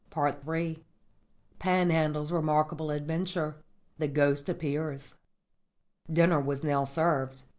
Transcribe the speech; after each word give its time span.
_"III 0.47 0.83
PANHANDLE'S 1.59 2.31
REMARKABLE 2.31 2.89
ADVENTURE. 2.89 3.57
THE 3.99 4.07
GHOST 4.07 4.49
APPEARS 4.49 5.13
Dinner 6.11 6.39
was 6.41 6.63
now 6.63 6.85
served. 6.85 7.43